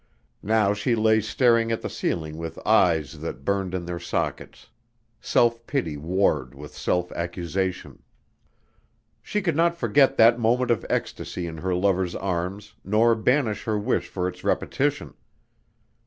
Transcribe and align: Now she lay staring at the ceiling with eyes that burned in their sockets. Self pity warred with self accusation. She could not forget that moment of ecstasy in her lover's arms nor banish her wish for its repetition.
Now 0.41 0.73
she 0.73 0.95
lay 0.95 1.21
staring 1.21 1.71
at 1.71 1.83
the 1.83 1.87
ceiling 1.87 2.37
with 2.39 2.57
eyes 2.65 3.19
that 3.19 3.45
burned 3.45 3.75
in 3.75 3.85
their 3.85 3.99
sockets. 3.99 4.67
Self 5.19 5.63
pity 5.67 5.95
warred 5.95 6.55
with 6.55 6.75
self 6.75 7.11
accusation. 7.11 8.01
She 9.21 9.43
could 9.43 9.55
not 9.55 9.77
forget 9.77 10.17
that 10.17 10.39
moment 10.39 10.71
of 10.71 10.87
ecstasy 10.89 11.45
in 11.45 11.59
her 11.59 11.75
lover's 11.75 12.15
arms 12.15 12.73
nor 12.83 13.13
banish 13.13 13.65
her 13.65 13.77
wish 13.77 14.07
for 14.07 14.27
its 14.27 14.43
repetition. 14.43 15.13